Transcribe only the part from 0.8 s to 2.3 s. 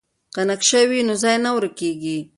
وي نو ځای نه ورکېږي.